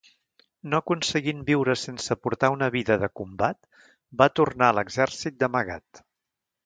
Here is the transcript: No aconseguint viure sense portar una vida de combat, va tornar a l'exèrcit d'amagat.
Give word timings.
No 0.69 0.77
aconseguint 0.83 1.43
viure 1.49 1.75
sense 1.81 2.17
portar 2.27 2.51
una 2.55 2.69
vida 2.77 2.97
de 3.03 3.09
combat, 3.21 3.69
va 4.23 4.29
tornar 4.41 4.71
a 4.71 4.79
l'exèrcit 4.79 5.39
d'amagat. 5.45 6.03